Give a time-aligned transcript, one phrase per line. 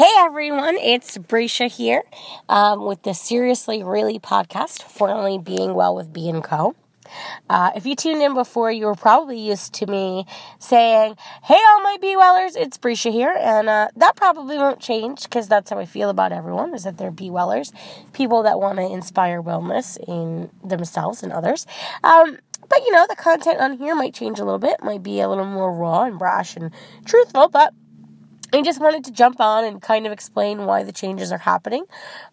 [0.00, 2.04] Hey everyone, it's Brescia here
[2.48, 6.74] um, with the Seriously Really podcast, formerly Being Well with B and Co.
[7.50, 10.24] Uh, if you tuned in before, you were probably used to me
[10.58, 13.36] saying, Hey, all my B Wellers, it's Brescia here.
[13.38, 16.96] And uh, that probably won't change because that's how I feel about everyone is that
[16.96, 17.70] they're B Wellers,
[18.14, 21.66] people that want to inspire wellness in themselves and others.
[22.02, 22.38] Um,
[22.70, 25.28] but you know, the content on here might change a little bit, might be a
[25.28, 26.70] little more raw and brash and
[27.04, 27.74] truthful, but
[28.52, 31.84] I just wanted to jump on and kind of explain why the changes are happening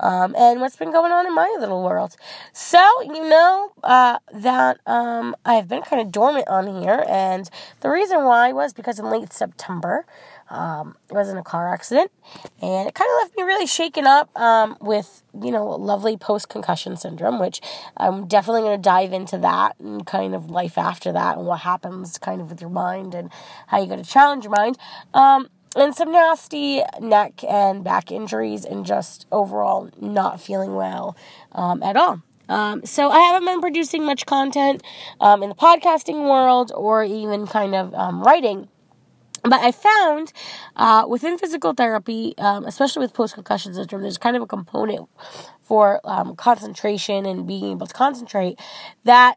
[0.00, 2.16] um, and what's been going on in my little world.
[2.52, 7.48] So, you know uh, that um, I've been kind of dormant on here, and
[7.80, 10.06] the reason why was because in late September,
[10.50, 12.12] um, I was in a car accident,
[12.60, 16.48] and it kind of left me really shaken up um, with, you know, lovely post
[16.48, 17.60] concussion syndrome, which
[17.96, 21.60] I'm definitely going to dive into that and kind of life after that and what
[21.60, 23.30] happens kind of with your mind and
[23.68, 24.78] how you got to challenge your mind.
[25.14, 31.16] Um, and some nasty neck and back injuries and just overall not feeling well
[31.52, 32.22] um, at all.
[32.48, 34.82] Um, so I haven't been producing much content
[35.20, 38.68] um, in the podcasting world or even kind of um, writing.
[39.42, 40.32] But I found
[40.76, 45.08] uh, within physical therapy, um, especially with post concussion syndrome, there's kind of a component
[45.60, 48.58] for um, concentration and being able to concentrate
[49.04, 49.36] that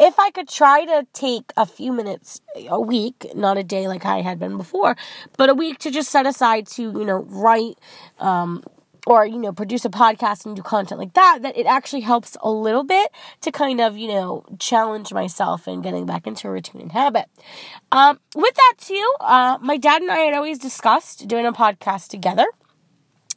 [0.00, 4.06] if I could try to take a few minutes a week, not a day like
[4.06, 4.96] I had been before,
[5.36, 7.78] but a week to just set aside to, you know, write,
[8.18, 8.64] um,
[9.06, 12.36] or, you know, produce a podcast and do content like that, that it actually helps
[12.40, 13.10] a little bit
[13.42, 17.26] to kind of, you know, challenge myself and getting back into a routine and habit.
[17.92, 22.08] Um, with that, too, uh, my dad and I had always discussed doing a podcast
[22.08, 22.46] together.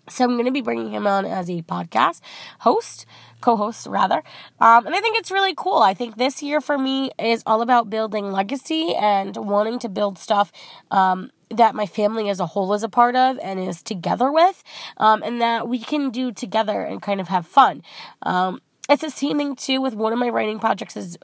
[0.10, 2.20] So I'm going to be bringing him on as a podcast
[2.60, 3.06] host,
[3.42, 4.22] co-host rather.
[4.60, 5.78] Um, and I think it's really cool.
[5.78, 10.18] I think this year for me is all about building legacy and wanting to build
[10.18, 10.52] stuff
[10.92, 14.64] um, that my family as a whole is a part of and is together with,
[14.98, 17.82] um, and that we can do together and kind of have fun.
[18.24, 21.18] Um, it's the same thing too with one of my writing projects is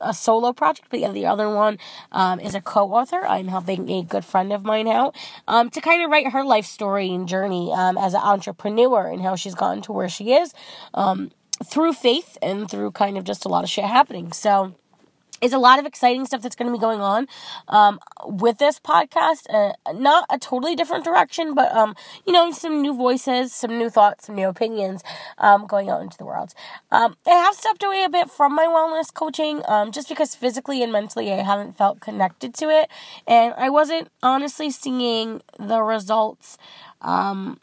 [0.00, 1.78] a solo project, but yeah, the other one
[2.12, 3.24] um, is a co-author.
[3.26, 5.16] I'm helping a good friend of mine out
[5.48, 9.22] um, to kind of write her life story and journey um, as an entrepreneur and
[9.22, 10.52] how she's gotten to where she is
[10.94, 11.30] um,
[11.64, 14.32] through faith and through kind of just a lot of shit happening.
[14.32, 14.74] So
[15.40, 17.26] is a lot of exciting stuff that's going to be going on
[17.68, 19.46] um, with this podcast.
[19.48, 21.94] Uh, not a totally different direction, but um,
[22.26, 25.02] you know, some new voices, some new thoughts, some new opinions
[25.38, 26.54] um, going out into the world.
[26.90, 30.82] Um, I have stepped away a bit from my wellness coaching um, just because physically
[30.82, 32.88] and mentally I haven't felt connected to it,
[33.26, 36.58] and I wasn't honestly seeing the results
[37.02, 37.60] um,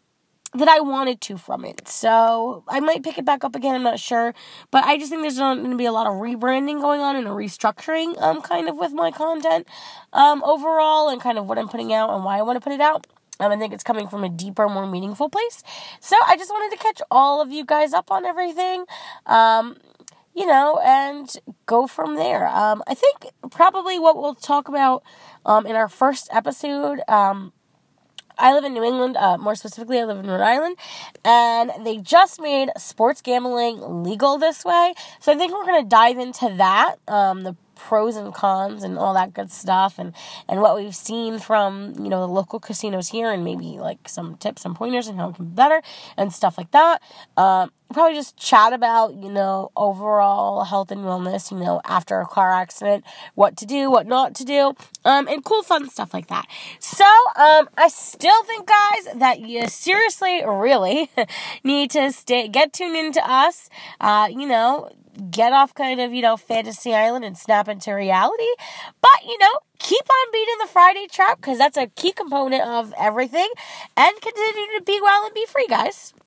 [0.55, 1.87] that I wanted to from it.
[1.87, 3.75] So I might pick it back up again.
[3.75, 4.33] I'm not sure,
[4.71, 7.27] but I just think there's going to be a lot of rebranding going on and
[7.27, 9.67] a restructuring, um, kind of with my content,
[10.13, 12.73] um, overall, and kind of what I'm putting out and why I want to put
[12.73, 13.07] it out.
[13.39, 15.63] Um, I think it's coming from a deeper, more meaningful place.
[15.99, 18.85] So I just wanted to catch all of you guys up on everything.
[19.25, 19.77] Um,
[20.35, 21.35] you know, and
[21.67, 22.47] go from there.
[22.47, 25.03] Um, I think probably what we'll talk about
[25.45, 27.53] um, in our first episode um,
[28.37, 30.77] I live in New England, uh, more specifically, I live in Rhode Island,
[31.23, 34.93] and they just made sports gambling legal this way.
[35.19, 38.97] So I think we're going to dive into that, um, the pros and cons and
[38.97, 40.13] all that good stuff and
[40.47, 44.37] and what we've seen from you know the local casinos here and maybe like some
[44.37, 45.81] tips and pointers and how it can be better
[46.15, 47.01] and stuff like that.
[47.35, 52.25] Um, probably just chat about you know overall health and wellness you know after a
[52.25, 53.03] car accident
[53.35, 54.73] what to do what not to do
[55.05, 56.45] um, and cool fun stuff like that.
[56.79, 57.05] So
[57.35, 61.11] um, i still think guys that you seriously really
[61.65, 63.69] need to stay get tuned into us.
[63.99, 64.89] Uh, you know
[65.29, 68.49] get off kind of, you know, fantasy island and snap into reality.
[69.01, 72.93] But, you know, keep on beating the Friday trap because that's a key component of
[72.97, 73.49] everything
[73.95, 76.13] and continue to be well and be free, guys.